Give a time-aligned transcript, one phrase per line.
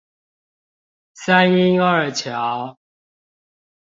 [1.13, 2.75] 三鶯二橋